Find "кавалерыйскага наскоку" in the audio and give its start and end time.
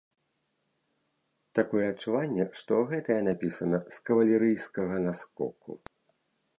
4.09-5.71